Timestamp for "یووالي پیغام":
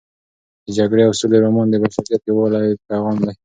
2.29-3.17